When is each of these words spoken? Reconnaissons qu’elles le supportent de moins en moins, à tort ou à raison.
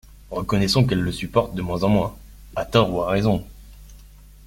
Reconnaissons 0.31 0.87
qu’elles 0.87 0.99
le 1.03 1.11
supportent 1.11 1.53
de 1.53 1.61
moins 1.61 1.83
en 1.83 1.89
moins, 1.89 2.17
à 2.55 2.65
tort 2.65 2.91
ou 2.91 3.03
à 3.03 3.09
raison. 3.11 3.45